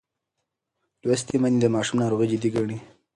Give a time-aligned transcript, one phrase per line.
[1.03, 2.77] لوستې میندې د ماشوم ناروغي جدي ګڼي.